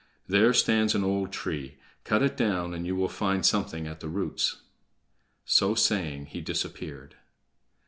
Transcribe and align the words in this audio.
There 0.27 0.51
stands 0.51 0.95
an 0.95 1.03
old 1.03 1.31
tree; 1.31 1.77
cut 2.05 2.23
it 2.23 2.35
down, 2.35 2.73
and 2.73 2.87
you 2.87 2.95
will 2.95 3.07
find 3.07 3.45
something 3.45 3.85
at 3.85 3.99
the 3.99 4.07
roots." 4.09 4.61
So 5.45 5.75
saying, 5.75 6.25
he 6.33 6.41
disappeared. 6.41 7.13